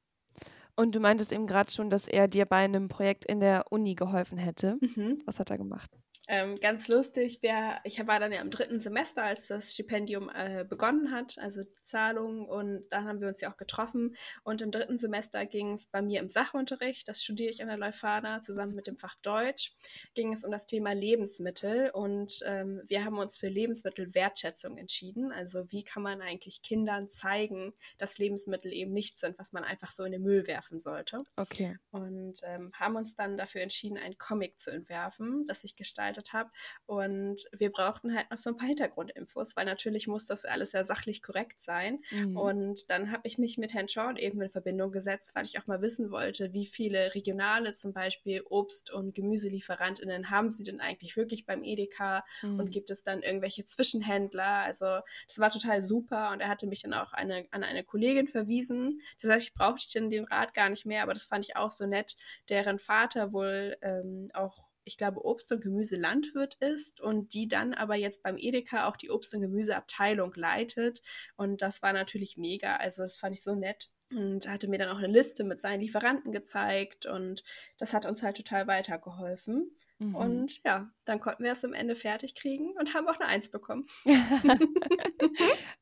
Und 0.78 0.96
du 0.96 1.02
meintest 1.02 1.34
eben 1.34 1.46
gerade 1.46 1.72
schon, 1.72 1.90
dass 1.90 2.08
er 2.08 2.30
dir 2.30 2.46
bei 2.46 2.64
einem 2.64 2.88
Projekt 2.88 3.26
in 3.26 3.42
der 3.42 3.66
Uni 3.70 3.96
geholfen 3.96 4.38
hätte. 4.38 4.78
Mhm. 4.80 5.22
Was 5.26 5.38
hat 5.38 5.50
er 5.50 5.58
gemacht? 5.58 5.92
Ähm, 6.32 6.60
ganz 6.60 6.88
lustig, 6.88 7.40
wer, 7.42 7.82
ich 7.84 8.06
war 8.06 8.20
dann 8.20 8.32
ja 8.32 8.40
im 8.40 8.52
dritten 8.52 8.78
Semester, 8.78 9.24
als 9.24 9.48
das 9.48 9.74
Stipendium 9.74 10.30
äh, 10.30 10.64
begonnen 10.64 11.10
hat, 11.12 11.40
also 11.40 11.64
die 11.64 11.82
Zahlung, 11.82 12.48
und 12.48 12.88
dann 12.92 13.06
haben 13.06 13.20
wir 13.20 13.30
uns 13.30 13.42
ja 13.42 13.52
auch 13.52 13.58
getroffen. 13.58 14.16
Und 14.44 14.62
im 14.62 14.70
dritten 14.70 15.00
Semester 15.00 15.48
ging 15.48 15.74
es 15.74 15.88
bei 15.88 16.04
mir 16.04 16.20
im 16.20 16.30
Sachunterricht, 16.30 17.08
das 17.08 17.24
studiere 17.24 17.50
ich 17.50 17.64
an 17.64 17.68
der 17.68 17.78
Leuphana, 17.78 18.44
zusammen 18.44 18.76
mit 18.76 18.86
dem 18.86 18.96
Fach 18.96 19.16
Deutsch, 19.24 19.74
ging 20.14 20.32
es 20.32 20.46
um 20.46 20.52
das 20.52 20.68
Thema 20.68 20.94
Lebensmittel. 20.94 21.90
Und 21.96 22.42
ähm, 22.46 22.84
wir 22.86 23.04
haben 23.04 23.18
uns 23.18 23.36
für 23.36 23.48
Lebensmittelwertschätzung 23.48 24.78
entschieden. 24.78 25.32
Also 25.32 25.72
wie 25.72 25.84
kann 25.84 26.04
man 26.04 26.22
eigentlich 26.22 26.62
Kindern 26.62 27.10
zeigen, 27.10 27.74
dass 27.98 28.20
Lebensmittel 28.20 28.72
eben 28.72 28.94
nichts 28.94 29.22
sind, 29.22 29.40
was 29.40 29.52
man 29.52 29.64
einfach 29.64 29.90
so 29.90 30.04
in 30.04 30.12
den 30.12 30.22
Müll 30.22 30.46
werfen 30.46 30.80
sollte. 30.80 31.24
Okay. 31.38 31.80
Und 31.90 32.42
ähm, 32.44 32.72
haben 32.74 32.98
uns 32.98 33.16
dann 33.16 33.36
dafür 33.36 33.62
entschieden, 33.62 33.98
einen 33.98 34.20
Comic 34.20 34.60
zu 34.60 34.70
entwerfen, 34.70 35.46
das 35.48 35.64
ich 35.64 35.76
gestaltet 35.76 36.19
vorbereitet 36.20 36.34
habe. 36.34 36.50
Und 36.86 37.48
wir 37.58 37.72
brauchten 37.72 38.16
halt 38.16 38.30
noch 38.32 38.38
so 38.38 38.50
ein 38.50 38.58
paar 38.58 38.68
Hintergrundinfos, 38.68 39.56
weil 39.56 39.66
natürlich 39.66 40.08
muss 40.08 40.26
das 40.26 40.46
alles 40.46 40.74
ja 40.74 40.84
sachlich 40.84 41.22
korrekt 41.22 41.62
sein. 41.62 42.00
Mhm. 42.12 42.38
Und 42.38 42.90
dann 42.90 43.12
habe 43.12 43.28
ich 43.28 43.38
mich 43.38 43.58
mit 43.58 43.74
Herrn 43.74 43.88
Shaw 43.88 44.16
eben 44.18 44.42
in 44.42 44.50
Verbindung 44.50 44.92
gesetzt, 44.92 45.32
weil 45.36 45.46
ich 45.46 45.60
auch 45.60 45.68
mal 45.68 45.82
wissen 45.82 46.12
wollte, 46.12 46.54
wie 46.54 46.66
viele 46.66 47.14
regionale 47.16 47.74
zum 47.74 47.94
Beispiel 47.94 48.42
Obst- 48.50 48.92
und 48.92 49.14
Gemüselieferantinnen 49.16 50.30
haben 50.30 50.52
sie 50.52 50.64
denn 50.64 50.80
eigentlich 50.80 51.16
wirklich 51.16 51.46
beim 51.46 51.64
Edeka 51.64 52.24
mhm. 52.42 52.60
und 52.60 52.72
gibt 52.72 52.90
es 52.90 53.04
dann 53.04 53.22
irgendwelche 53.22 53.66
Zwischenhändler? 53.66 54.64
Also 54.64 55.00
das 55.28 55.40
war 55.40 55.50
total 55.50 55.82
super 55.82 56.32
und 56.32 56.42
er 56.42 56.50
hatte 56.50 56.68
mich 56.68 56.82
dann 56.82 56.94
auch 56.94 57.14
eine, 57.14 57.46
an 57.52 57.64
eine 57.64 57.84
Kollegin 57.84 58.28
verwiesen. 58.28 59.02
Das 59.22 59.32
heißt, 59.32 59.48
ich 59.48 59.54
brauchte 59.54 59.80
den 60.10 60.26
Rat 60.26 60.54
gar 60.54 60.70
nicht 60.70 60.86
mehr, 60.86 61.04
aber 61.04 61.14
das 61.14 61.26
fand 61.26 61.46
ich 61.46 61.56
auch 61.56 61.72
so 61.72 61.86
nett, 61.86 62.16
deren 62.50 62.80
Vater 62.80 63.32
wohl 63.34 63.78
ähm, 63.82 64.28
auch 64.34 64.69
ich 64.84 64.98
glaube, 64.98 65.24
Obst- 65.26 65.52
und 65.52 65.62
Gemüselandwirt 65.62 66.56
ist 66.56 67.02
und 67.02 67.34
die 67.34 67.48
dann 67.48 67.74
aber 67.74 67.96
jetzt 67.96 68.24
beim 68.24 68.38
Edeka 68.38 68.88
auch 68.88 68.98
die 68.98 69.10
Obst- 69.12 69.34
und 69.36 69.42
Gemüseabteilung 69.42 70.34
leitet. 70.36 71.02
Und 71.36 71.62
das 71.62 71.82
war 71.82 71.94
natürlich 71.94 72.38
mega. 72.38 72.78
Also 72.78 73.04
das 73.04 73.20
fand 73.20 73.36
ich 73.36 73.44
so 73.44 73.56
nett 73.56 73.90
und 74.12 74.50
hatte 74.50 74.68
mir 74.68 74.80
dann 74.80 74.90
auch 74.90 74.98
eine 74.98 75.08
Liste 75.08 75.44
mit 75.44 75.62
seinen 75.62 75.82
Lieferanten 75.82 76.32
gezeigt 76.32 77.06
und 77.06 77.44
das 77.78 77.94
hat 77.94 78.06
uns 78.06 78.24
halt 78.24 78.38
total 78.38 78.68
weitergeholfen. 78.68 79.72
Mhm. 80.00 80.16
Und 80.16 80.64
ja, 80.64 80.90
dann 81.06 81.20
konnten 81.20 81.44
wir 81.44 81.52
es 81.52 81.66
am 81.66 81.74
Ende 81.74 81.96
fertig 81.96 82.34
kriegen 82.34 82.72
und 82.80 82.94
haben 82.94 83.08
auch 83.08 83.20
eine 83.20 83.30
Eins 83.30 83.50
bekommen. 83.50 83.86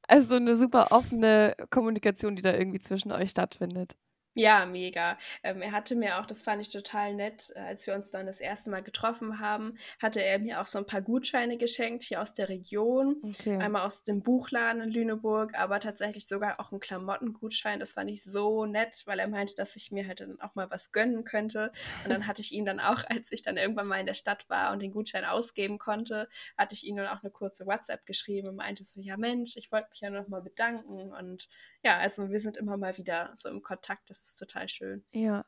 also 0.08 0.36
eine 0.36 0.58
super 0.58 0.92
offene 0.92 1.56
Kommunikation, 1.70 2.36
die 2.36 2.42
da 2.42 2.54
irgendwie 2.54 2.80
zwischen 2.80 3.12
euch 3.12 3.30
stattfindet. 3.30 3.96
Ja, 4.38 4.67
mega. 4.67 5.17
Ähm, 5.41 5.63
er 5.63 5.72
hatte 5.72 5.96
mir 5.96 6.20
auch, 6.20 6.27
das 6.27 6.44
fand 6.44 6.62
ich 6.62 6.70
total 6.70 7.15
nett, 7.15 7.51
äh, 7.56 7.60
als 7.60 7.88
wir 7.88 7.96
uns 7.96 8.12
dann 8.12 8.27
das 8.27 8.39
erste 8.39 8.70
Mal 8.70 8.84
getroffen 8.84 9.39
haben, 9.39 9.79
hatte 10.00 10.22
er 10.22 10.38
mir 10.38 10.62
auch 10.62 10.67
so 10.67 10.77
ein 10.77 10.86
paar 10.86 11.01
Gutscheine 11.01 11.58
geschenkt 11.58 12.03
hier 12.03 12.22
aus 12.22 12.36
der 12.36 12.48
Region. 12.48 13.20
Okay. 13.24 13.58
Einmal 13.58 13.82
aus 13.82 14.03
dem 14.03 14.22
Buchladen 14.22 14.84
in 14.84 14.91
Lüneburg, 14.91 15.58
aber 15.58 15.79
tatsächlich 15.79 16.27
sogar 16.27 16.60
auch 16.60 16.72
einen 16.72 16.79
Klamottengutschein. 16.79 17.79
Das 17.79 17.94
fand 17.94 18.12
ich 18.12 18.24
so 18.24 18.67
nett, 18.67 19.01
weil 19.08 19.17
er 19.17 19.27
meinte, 19.27 19.56
dass 19.56 19.75
ich 19.75 19.91
mir 19.91 20.08
halt 20.08 20.20
dann 20.20 20.39
auch 20.39 20.53
mal 20.53 20.70
was 20.70 20.91
gönnen 20.91 21.24
könnte. 21.24 21.72
Und 22.03 22.12
dann 22.12 22.27
hatte 22.27 22.44
ich 22.44 22.51
ihn 22.51 22.65
dann 22.65 22.79
auch, 22.79 23.03
als 23.10 23.32
ich 23.32 23.41
dann 23.41 23.58
irgendwann 23.58 23.88
mal 23.88 24.00
in 24.00 24.06
der 24.06 24.13
Stadt 24.13 24.48
war 24.51 24.72
und 24.72 24.84
den 24.84 24.91
Gutschein 24.91 25.25
ausgeben 25.25 25.79
konnte, 25.79 26.29
hatte 26.56 26.75
ich 26.75 26.86
ihm 26.86 26.96
dann 26.96 27.08
auch 27.08 27.24
eine 27.24 27.32
kurze 27.32 27.65
WhatsApp 27.65 28.06
geschrieben 28.06 28.50
und 28.50 28.56
meinte 28.58 28.84
so, 28.84 29.01
ja 29.01 29.17
Mensch, 29.17 29.58
ich 29.58 29.72
wollte 29.72 29.89
mich 29.89 30.01
ja 30.01 30.12
noch 30.12 30.27
mal 30.27 30.44
bedanken 30.44 31.12
und 31.12 31.50
ja, 31.88 31.98
also 32.00 32.29
wir 32.29 32.39
sind 32.41 32.58
immer 32.58 32.75
mal 32.75 32.98
wieder 32.98 33.32
so 33.36 33.48
im 33.48 33.62
Kontakt. 33.62 34.10
Das 34.10 34.22
ist 34.22 34.36
total 34.36 34.67
schön. 34.67 35.06
Ja. 35.13 35.46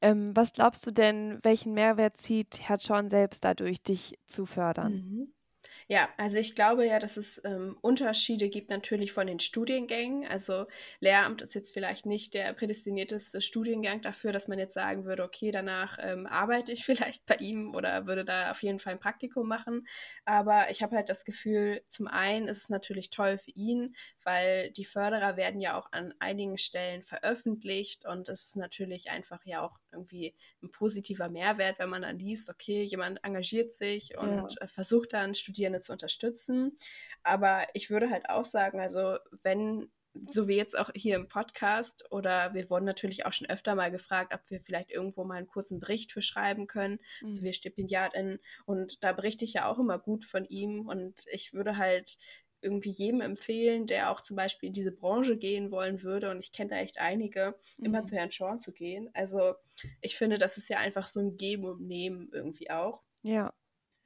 Ähm, 0.00 0.36
was 0.36 0.52
glaubst 0.52 0.86
du 0.86 0.92
denn, 0.92 1.40
welchen 1.42 1.74
Mehrwert 1.74 2.16
zieht 2.16 2.60
Herr 2.60 2.76
John 2.76 3.10
selbst 3.10 3.44
dadurch, 3.44 3.82
dich 3.82 4.20
zu 4.28 4.46
fördern? 4.46 4.92
Mhm. 4.92 5.34
Ja, 5.88 6.08
also 6.16 6.38
ich 6.38 6.56
glaube 6.56 6.84
ja, 6.84 6.98
dass 6.98 7.16
es 7.16 7.40
ähm, 7.44 7.78
Unterschiede 7.80 8.48
gibt 8.48 8.70
natürlich 8.70 9.12
von 9.12 9.28
den 9.28 9.38
Studiengängen. 9.38 10.26
Also 10.26 10.66
Lehramt 10.98 11.42
ist 11.42 11.54
jetzt 11.54 11.72
vielleicht 11.72 12.06
nicht 12.06 12.34
der 12.34 12.52
prädestinierteste 12.54 13.40
Studiengang 13.40 14.00
dafür, 14.02 14.32
dass 14.32 14.48
man 14.48 14.58
jetzt 14.58 14.74
sagen 14.74 15.04
würde, 15.04 15.22
okay, 15.22 15.52
danach 15.52 15.96
ähm, 16.00 16.26
arbeite 16.26 16.72
ich 16.72 16.84
vielleicht 16.84 17.24
bei 17.26 17.36
ihm 17.36 17.72
oder 17.72 18.08
würde 18.08 18.24
da 18.24 18.50
auf 18.50 18.64
jeden 18.64 18.80
Fall 18.80 18.94
ein 18.94 18.98
Praktikum 18.98 19.46
machen. 19.46 19.86
Aber 20.24 20.70
ich 20.70 20.82
habe 20.82 20.96
halt 20.96 21.08
das 21.08 21.24
Gefühl, 21.24 21.80
zum 21.86 22.08
einen 22.08 22.48
ist 22.48 22.64
es 22.64 22.68
natürlich 22.68 23.10
toll 23.10 23.38
für 23.38 23.52
ihn, 23.52 23.94
weil 24.24 24.72
die 24.72 24.84
Förderer 24.84 25.36
werden 25.36 25.60
ja 25.60 25.78
auch 25.78 25.92
an 25.92 26.12
einigen 26.18 26.58
Stellen 26.58 27.04
veröffentlicht 27.04 28.04
und 28.06 28.28
es 28.28 28.46
ist 28.46 28.56
natürlich 28.56 29.10
einfach 29.10 29.46
ja 29.46 29.62
auch 29.62 29.78
irgendwie 29.92 30.34
ein 30.62 30.70
positiver 30.72 31.28
Mehrwert, 31.28 31.78
wenn 31.78 31.90
man 31.90 32.02
dann 32.02 32.18
liest, 32.18 32.50
okay, 32.50 32.82
jemand 32.82 33.22
engagiert 33.22 33.72
sich 33.72 34.18
und 34.18 34.54
ja. 34.54 34.64
Äh, 34.64 34.66
versucht 34.68 35.12
dann 35.12 35.34
Studierende 35.34 35.75
zu 35.80 35.92
unterstützen. 35.92 36.76
Aber 37.22 37.66
ich 37.74 37.90
würde 37.90 38.10
halt 38.10 38.28
auch 38.28 38.44
sagen, 38.44 38.80
also 38.80 39.16
wenn 39.42 39.90
so 40.28 40.48
wie 40.48 40.56
jetzt 40.56 40.78
auch 40.78 40.90
hier 40.94 41.16
im 41.16 41.28
Podcast 41.28 42.04
oder 42.10 42.54
wir 42.54 42.70
wurden 42.70 42.84
natürlich 42.86 43.26
auch 43.26 43.32
schon 43.32 43.50
öfter 43.50 43.74
mal 43.74 43.90
gefragt, 43.90 44.32
ob 44.32 44.40
wir 44.48 44.60
vielleicht 44.60 44.90
irgendwo 44.90 45.24
mal 45.24 45.36
einen 45.36 45.46
kurzen 45.46 45.78
Bericht 45.78 46.12
für 46.12 46.22
schreiben 46.22 46.66
können, 46.66 46.98
mhm. 47.20 47.26
also 47.26 47.42
wir 47.42 47.52
StipendiatInnen 47.52 48.38
und 48.64 49.02
da 49.04 49.12
berichte 49.12 49.44
ich 49.44 49.52
ja 49.52 49.68
auch 49.68 49.78
immer 49.78 49.98
gut 49.98 50.24
von 50.24 50.44
ihm 50.46 50.86
und 50.86 51.24
ich 51.30 51.52
würde 51.52 51.76
halt 51.76 52.16
irgendwie 52.62 52.90
jedem 52.90 53.20
empfehlen, 53.20 53.86
der 53.86 54.10
auch 54.10 54.20
zum 54.20 54.36
Beispiel 54.36 54.68
in 54.68 54.72
diese 54.72 54.90
Branche 54.90 55.36
gehen 55.36 55.70
wollen 55.70 56.02
würde, 56.02 56.30
und 56.30 56.40
ich 56.40 56.52
kenne 56.52 56.70
da 56.70 56.76
echt 56.76 56.98
einige, 56.98 57.54
mhm. 57.76 57.86
immer 57.86 58.02
zu 58.02 58.16
Herrn 58.16 58.30
Schorn 58.30 58.60
zu 58.60 58.72
gehen. 58.72 59.10
Also 59.14 59.54
ich 60.00 60.16
finde, 60.16 60.38
das 60.38 60.56
ist 60.56 60.68
ja 60.68 60.78
einfach 60.78 61.06
so 61.06 61.20
ein 61.20 61.36
Geben 61.36 61.64
und 61.64 61.86
Nehmen 61.86 62.30
irgendwie 62.32 62.70
auch. 62.70 63.02
Ja. 63.22 63.52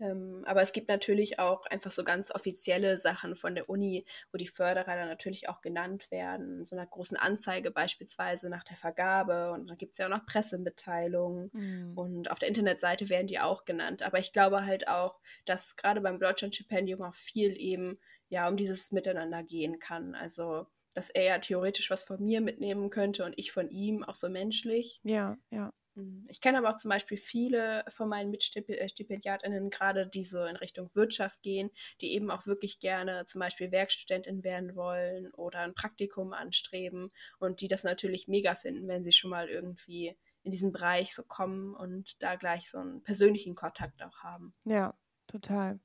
Ähm, 0.00 0.42
aber 0.46 0.62
es 0.62 0.72
gibt 0.72 0.88
natürlich 0.88 1.38
auch 1.38 1.66
einfach 1.66 1.90
so 1.90 2.04
ganz 2.04 2.30
offizielle 2.34 2.96
Sachen 2.96 3.36
von 3.36 3.54
der 3.54 3.68
Uni, 3.68 4.04
wo 4.32 4.38
die 4.38 4.46
Förderer 4.46 4.96
dann 4.96 5.08
natürlich 5.08 5.48
auch 5.48 5.60
genannt 5.60 6.10
werden. 6.10 6.64
So 6.64 6.76
einer 6.76 6.86
großen 6.86 7.16
Anzeige 7.16 7.70
beispielsweise 7.70 8.48
nach 8.48 8.64
der 8.64 8.76
Vergabe. 8.76 9.52
Und 9.52 9.68
dann 9.68 9.78
gibt 9.78 9.92
es 9.92 9.98
ja 9.98 10.06
auch 10.06 10.10
noch 10.10 10.26
Pressemitteilungen. 10.26 11.50
Mhm. 11.52 11.98
Und 11.98 12.30
auf 12.30 12.38
der 12.38 12.48
Internetseite 12.48 13.08
werden 13.08 13.26
die 13.26 13.40
auch 13.40 13.64
genannt. 13.64 14.02
Aber 14.02 14.18
ich 14.18 14.32
glaube 14.32 14.64
halt 14.64 14.88
auch, 14.88 15.20
dass 15.44 15.76
gerade 15.76 16.00
beim 16.00 16.18
Deutschlandstipendium 16.18 17.02
auch 17.02 17.14
viel 17.14 17.60
eben 17.60 17.98
ja 18.28 18.48
um 18.48 18.56
dieses 18.56 18.92
Miteinander 18.92 19.42
gehen 19.42 19.78
kann. 19.78 20.14
Also 20.14 20.66
dass 20.94 21.10
er 21.10 21.24
ja 21.24 21.38
theoretisch 21.38 21.90
was 21.90 22.02
von 22.02 22.22
mir 22.22 22.40
mitnehmen 22.40 22.90
könnte 22.90 23.24
und 23.24 23.34
ich 23.36 23.52
von 23.52 23.68
ihm, 23.70 24.02
auch 24.02 24.14
so 24.14 24.28
menschlich. 24.28 25.00
Ja, 25.04 25.36
ja. 25.50 25.72
Mhm. 25.94 26.26
Ich 26.28 26.40
kenne 26.40 26.58
aber 26.58 26.70
auch 26.70 26.76
zum 26.76 26.88
Beispiel 26.88 27.18
viele 27.18 27.84
von 27.88 28.08
meinen 28.08 28.30
Mitstipendiatinnen, 28.30 29.66
äh, 29.66 29.70
gerade 29.70 30.06
die 30.06 30.24
so 30.24 30.44
in 30.44 30.56
Richtung 30.56 30.90
Wirtschaft 30.94 31.42
gehen, 31.42 31.70
die 32.00 32.12
eben 32.14 32.30
auch 32.30 32.46
wirklich 32.46 32.78
gerne 32.80 33.24
zum 33.26 33.40
Beispiel 33.40 33.72
Werkstudentin 33.72 34.44
werden 34.44 34.76
wollen 34.76 35.32
oder 35.32 35.60
ein 35.60 35.74
Praktikum 35.74 36.32
anstreben 36.32 37.10
und 37.38 37.60
die 37.60 37.68
das 37.68 37.84
natürlich 37.84 38.28
mega 38.28 38.54
finden, 38.54 38.88
wenn 38.88 39.04
sie 39.04 39.12
schon 39.12 39.30
mal 39.30 39.48
irgendwie 39.48 40.16
in 40.42 40.50
diesen 40.50 40.72
Bereich 40.72 41.14
so 41.14 41.22
kommen 41.22 41.74
und 41.74 42.22
da 42.22 42.36
gleich 42.36 42.70
so 42.70 42.78
einen 42.78 43.02
persönlichen 43.02 43.54
Kontakt 43.54 44.02
auch 44.02 44.22
haben. 44.22 44.54
Ja, 44.64 44.94
total. 45.26 45.80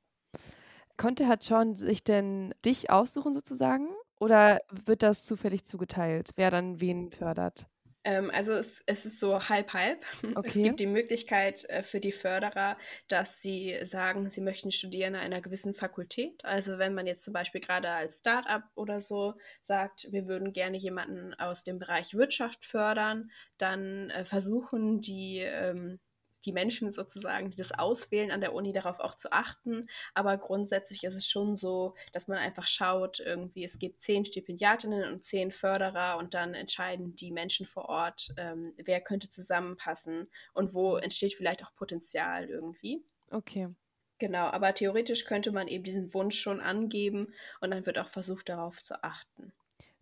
Konnte 0.98 1.26
Herr 1.28 1.38
John 1.42 1.76
sich 1.76 2.04
denn 2.04 2.54
dich 2.64 2.90
aussuchen 2.90 3.34
sozusagen? 3.34 3.90
Oder 4.20 4.62
wird 4.72 5.04
das 5.04 5.26
zufällig 5.26 5.66
zugeteilt, 5.66 6.32
wer 6.38 6.52
dann 6.52 6.80
wen 6.80 7.12
fördert? 7.12 7.68
Ähm, 8.06 8.30
also 8.32 8.54
es, 8.54 8.84
es, 8.86 9.06
ist 9.06 9.20
so 9.20 9.50
halb-halb. 9.50 10.06
Okay. 10.36 10.48
Es 10.48 10.54
gibt 10.54 10.80
die 10.80 10.88
Möglichkeit 10.88 11.68
äh, 11.70 11.82
für 11.82 12.00
die 12.00 12.12
Förderer, 12.12 12.78
dass 13.08 13.42
sie 13.42 13.78
sagen, 13.84 14.30
sie 14.30 14.42
möchten 14.42 14.72
studieren 14.72 15.16
an 15.16 15.22
einer 15.22 15.42
gewissen 15.42 15.74
Fakultät. 15.74 16.44
Also 16.44 16.78
wenn 16.78 16.94
man 16.94 17.08
jetzt 17.08 17.24
zum 17.24 17.34
Beispiel 17.34 17.62
gerade 17.62 17.90
als 17.90 18.20
Startup 18.20 18.64
oder 18.76 19.02
so 19.02 19.34
sagt, 19.62 20.08
wir 20.12 20.28
würden 20.28 20.54
gerne 20.54 20.78
jemanden 20.78 21.34
aus 21.36 21.64
dem 21.64 21.80
Bereich 21.80 22.14
Wirtschaft 22.14 22.66
fördern, 22.66 23.32
dann 23.58 24.10
äh, 24.12 24.26
versuchen 24.26 25.02
die 25.02 25.40
ähm, 25.40 26.00
die 26.46 26.52
Menschen 26.52 26.92
sozusagen, 26.92 27.50
die 27.50 27.58
das 27.58 27.72
auswählen 27.72 28.32
an 28.32 28.42
der 28.42 28.54
Uni, 28.54 28.74
darauf 28.74 29.00
auch 29.00 29.16
zu 29.16 29.32
achten. 29.32 29.88
Aber 30.14 30.38
grundsätzlich 30.38 31.04
ist 31.04 31.16
es 31.16 31.28
schon 31.28 31.56
so, 31.56 31.96
dass 32.14 32.28
man 32.28 32.38
einfach 32.38 32.68
schaut, 32.68 33.20
irgendwie, 33.20 33.64
es 33.64 33.80
gibt 33.80 34.02
zehn 34.02 34.26
Stipendiatinnen 34.26 35.12
und 35.12 35.24
zehn 35.24 35.52
Förderer 35.52 36.18
und 36.18 36.34
dann 36.34 36.54
entscheiden 36.54 37.16
die 37.16 37.32
Menschen 37.32 37.66
vor 37.66 37.90
Ort, 37.90 38.34
ähm, 38.38 38.74
wer 38.78 39.02
könnte 39.02 39.30
zusammenpassen 39.30 40.28
und 40.54 40.74
wo 40.74 40.98
entsteht 40.98 41.34
vielleicht 41.34 41.64
auch 41.64 41.74
Potenzial 41.76 42.50
irgendwie. 42.50 43.04
Okay. 43.32 43.70
Genau, 44.18 44.46
aber 44.46 44.74
theoretisch 44.74 45.26
könnte 45.26 45.52
man 45.52 45.68
eben 45.68 45.84
diesen 45.84 46.14
Wunsch 46.14 46.40
schon 46.40 46.62
angeben 46.62 47.34
und 47.60 47.72
dann 47.72 47.86
wird 47.86 48.00
auch 48.00 48.08
versucht, 48.08 48.48
darauf 48.48 48.82
zu 48.82 49.04
achten. 49.04 49.52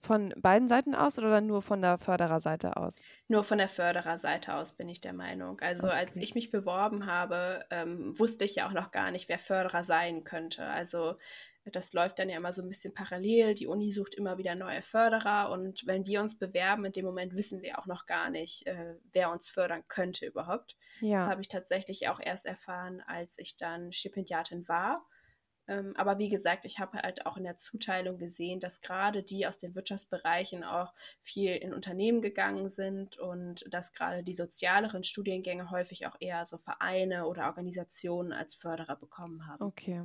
Von 0.06 0.34
beiden 0.36 0.68
Seiten 0.68 0.96
aus 0.96 1.18
oder 1.18 1.40
nur 1.40 1.62
von 1.62 1.82
der 1.82 1.98
Fördererseite 1.98 2.76
aus? 2.76 3.02
Nur 3.30 3.42
von 3.46 3.58
der 3.58 3.70
Fördererseite 3.70 4.54
aus 4.54 4.74
bin 4.74 4.90
ich 4.90 5.00
der 5.00 5.14
Meinung. 5.14 5.62
Also 5.62 5.88
okay. 5.88 5.96
als 5.96 6.18
ich 6.18 6.36
mich 6.36 6.52
beworben 6.52 7.06
habe, 7.06 7.64
ähm, 7.72 8.18
wusste 8.20 8.44
ich 8.44 8.56
ja 8.56 8.68
auch 8.68 8.74
noch 8.74 8.92
gar 8.92 9.12
nicht, 9.12 9.30
wer 9.30 9.40
Förderer 9.40 9.82
sein 9.82 10.26
könnte. 10.26 10.66
Also 10.66 11.16
das 11.64 11.94
läuft 11.94 12.20
dann 12.20 12.28
ja 12.28 12.36
immer 12.36 12.52
so 12.52 12.62
ein 12.62 12.68
bisschen 12.68 12.94
parallel. 12.94 13.54
Die 13.54 13.68
Uni 13.68 13.92
sucht 13.92 14.14
immer 14.16 14.38
wieder 14.38 14.56
neue 14.56 14.82
Förderer 14.82 15.50
und 15.52 15.88
wenn 15.88 16.06
wir 16.06 16.20
uns 16.20 16.38
bewerben, 16.38 16.84
in 16.84 16.92
dem 16.92 17.06
Moment 17.06 17.38
wissen 17.38 17.62
wir 17.62 17.80
auch 17.80 17.86
noch 17.86 18.06
gar 18.06 18.30
nicht, 18.30 18.68
äh, 18.68 18.96
wer 19.14 19.32
uns 19.32 19.48
fördern 19.48 19.86
könnte 19.88 20.26
überhaupt. 20.26 20.76
Ja. 21.00 21.16
Das 21.16 21.30
habe 21.30 21.40
ich 21.40 21.48
tatsächlich 21.48 22.10
auch 22.10 22.20
erst 22.20 22.46
erfahren, 22.46 23.02
als 23.08 23.40
ich 23.40 23.56
dann 23.56 23.94
Stipendiatin 23.94 24.68
war 24.68 25.06
ähm, 25.68 25.94
aber 25.96 26.20
wie 26.20 26.30
gesagt, 26.30 26.66
ich 26.66 26.80
habe 26.80 26.98
halt 26.98 27.26
auch 27.26 27.38
in 27.38 27.44
der 27.44 27.56
Zuteilung 27.56 28.18
gesehen, 28.18 28.60
dass 28.60 28.82
gerade 28.82 29.24
die 29.24 29.48
aus 29.48 29.58
den 29.58 29.76
Wirtschaftsbereichen 29.76 30.64
auch 30.64 30.94
viel 31.20 31.56
in 31.56 31.74
Unternehmen 31.74 32.22
gegangen 32.22 32.70
sind 32.70 33.18
und 33.18 33.66
dass 33.74 33.94
gerade 33.94 34.24
die 34.24 34.34
sozialeren 34.34 35.04
Studiengänge 35.04 35.72
häufig 35.72 36.06
auch 36.06 36.16
eher 36.20 36.46
so 36.46 36.58
Vereine 36.58 37.28
oder 37.28 37.46
Organisationen 37.46 38.34
als 38.34 38.56
Förderer 38.56 38.98
bekommen 38.98 39.48
haben. 39.48 39.64
Okay. 39.64 40.04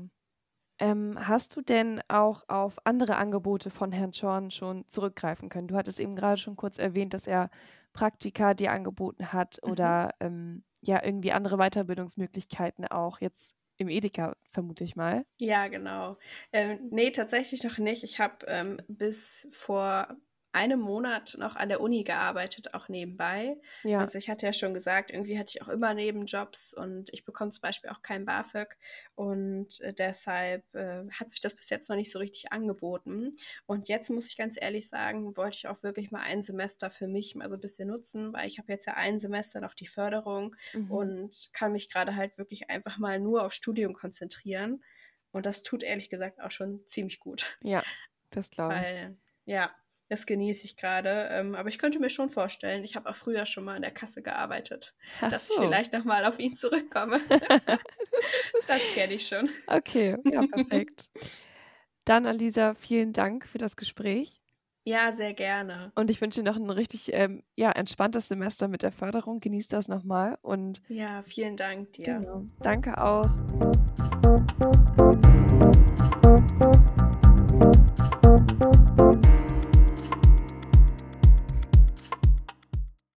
Ähm, 0.80 1.18
hast 1.18 1.56
du 1.56 1.60
denn 1.60 2.00
auch 2.06 2.48
auf 2.48 2.78
andere 2.84 3.16
Angebote 3.16 3.70
von 3.70 3.90
Herrn 3.90 4.12
Schorn 4.12 4.52
schon 4.52 4.86
zurückgreifen 4.88 5.48
können? 5.48 5.66
Du 5.66 5.76
hattest 5.76 5.98
eben 5.98 6.14
gerade 6.14 6.40
schon 6.40 6.54
kurz 6.54 6.78
erwähnt, 6.78 7.14
dass 7.14 7.26
er 7.26 7.50
Praktika 7.92 8.54
dir 8.54 8.70
angeboten 8.70 9.32
hat 9.32 9.58
mhm. 9.64 9.72
oder 9.72 10.14
ähm, 10.20 10.62
ja 10.82 11.02
irgendwie 11.02 11.32
andere 11.32 11.56
Weiterbildungsmöglichkeiten 11.56 12.86
auch 12.86 13.20
jetzt 13.20 13.56
im 13.78 13.88
Edeka, 13.88 14.36
vermute 14.50 14.84
ich 14.84 14.96
mal. 14.96 15.24
Ja, 15.40 15.68
genau. 15.68 16.18
Ähm, 16.52 16.88
nee, 16.90 17.10
tatsächlich 17.12 17.62
noch 17.62 17.78
nicht. 17.78 18.02
Ich 18.02 18.18
habe 18.18 18.44
ähm, 18.48 18.80
bis 18.88 19.48
vor 19.52 20.16
einem 20.52 20.80
Monat 20.80 21.36
noch 21.38 21.56
an 21.56 21.68
der 21.68 21.80
Uni 21.80 22.04
gearbeitet, 22.04 22.74
auch 22.74 22.88
nebenbei. 22.88 23.60
Ja. 23.84 24.00
Also 24.00 24.18
ich 24.18 24.30
hatte 24.30 24.46
ja 24.46 24.52
schon 24.52 24.74
gesagt, 24.74 25.10
irgendwie 25.10 25.38
hatte 25.38 25.52
ich 25.54 25.62
auch 25.62 25.68
immer 25.68 25.92
Nebenjobs 25.94 26.74
und 26.74 27.10
ich 27.12 27.24
bekomme 27.24 27.50
zum 27.50 27.62
Beispiel 27.62 27.90
auch 27.90 28.02
kein 28.02 28.24
BAföG 28.24 28.76
und 29.14 29.80
äh, 29.80 29.92
deshalb 29.92 30.64
äh, 30.74 31.04
hat 31.10 31.30
sich 31.30 31.40
das 31.40 31.54
bis 31.54 31.68
jetzt 31.70 31.88
noch 31.90 31.96
nicht 31.96 32.10
so 32.10 32.18
richtig 32.18 32.52
angeboten. 32.52 33.32
Und 33.66 33.88
jetzt 33.88 34.10
muss 34.10 34.30
ich 34.30 34.36
ganz 34.36 34.56
ehrlich 34.60 34.88
sagen, 34.88 35.36
wollte 35.36 35.58
ich 35.58 35.68
auch 35.68 35.82
wirklich 35.82 36.10
mal 36.10 36.22
ein 36.22 36.42
Semester 36.42 36.90
für 36.90 37.08
mich 37.08 37.34
mal 37.34 37.48
so 37.48 37.56
ein 37.56 37.60
bisschen 37.60 37.88
nutzen, 37.88 38.32
weil 38.32 38.48
ich 38.48 38.58
habe 38.58 38.72
jetzt 38.72 38.86
ja 38.86 38.94
ein 38.94 39.18
Semester 39.18 39.60
noch 39.60 39.74
die 39.74 39.86
Förderung 39.86 40.56
mhm. 40.72 40.90
und 40.90 41.50
kann 41.52 41.72
mich 41.72 41.90
gerade 41.90 42.16
halt 42.16 42.38
wirklich 42.38 42.70
einfach 42.70 42.98
mal 42.98 43.20
nur 43.20 43.44
auf 43.44 43.52
Studium 43.52 43.92
konzentrieren. 43.94 44.82
Und 45.30 45.44
das 45.44 45.62
tut 45.62 45.82
ehrlich 45.82 46.08
gesagt 46.08 46.40
auch 46.40 46.50
schon 46.50 46.82
ziemlich 46.86 47.20
gut. 47.20 47.58
Ja, 47.62 47.82
das 48.30 48.50
glaube 48.50 48.74
ich. 48.74 48.80
Weil, 48.80 49.16
ja, 49.44 49.70
das 50.08 50.26
genieße 50.26 50.66
ich 50.66 50.76
gerade. 50.76 51.28
Ähm, 51.30 51.54
aber 51.54 51.68
ich 51.68 51.78
könnte 51.78 51.98
mir 51.98 52.10
schon 52.10 52.30
vorstellen, 52.30 52.84
ich 52.84 52.96
habe 52.96 53.08
auch 53.08 53.14
früher 53.14 53.46
schon 53.46 53.64
mal 53.64 53.76
in 53.76 53.82
der 53.82 53.90
Kasse 53.90 54.22
gearbeitet, 54.22 54.94
Ach 55.20 55.30
dass 55.30 55.48
so. 55.48 55.54
ich 55.54 55.60
vielleicht 55.60 55.92
nochmal 55.92 56.24
auf 56.24 56.38
ihn 56.38 56.54
zurückkomme. 56.54 57.20
das 58.66 58.82
kenne 58.94 59.14
ich 59.14 59.26
schon. 59.26 59.50
Okay, 59.66 60.16
ja, 60.24 60.46
perfekt. 60.46 61.10
Dann, 62.04 62.26
Alisa, 62.26 62.74
vielen 62.74 63.12
Dank 63.12 63.46
für 63.46 63.58
das 63.58 63.76
Gespräch. 63.76 64.40
Ja, 64.84 65.12
sehr 65.12 65.34
gerne. 65.34 65.92
Und 65.96 66.10
ich 66.10 66.22
wünsche 66.22 66.42
dir 66.42 66.50
noch 66.50 66.56
ein 66.56 66.70
richtig 66.70 67.12
ähm, 67.12 67.42
ja, 67.56 67.70
entspanntes 67.72 68.28
Semester 68.28 68.68
mit 68.68 68.82
der 68.82 68.90
Förderung. 68.90 69.40
Genieß 69.40 69.68
das 69.68 69.88
nochmal. 69.88 70.38
Und 70.40 70.80
ja, 70.88 71.22
vielen 71.22 71.58
Dank 71.58 71.92
dir. 71.92 72.20
Genau. 72.20 72.46
Danke 72.60 72.96
auch. 72.96 73.28